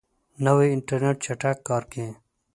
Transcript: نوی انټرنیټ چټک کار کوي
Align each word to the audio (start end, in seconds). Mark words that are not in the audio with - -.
نوی 0.45 0.67
انټرنیټ 0.75 1.17
چټک 1.25 1.57
کار 1.67 1.83
کوي 1.91 2.09